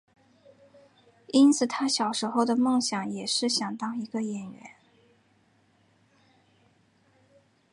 [1.27, 4.71] 因此他小时候的梦想也是想当一个演员。